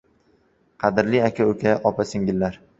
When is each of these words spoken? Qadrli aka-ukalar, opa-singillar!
Qadrli 0.85 1.23
aka-ukalar, 1.27 1.85
opa-singillar! 1.93 2.63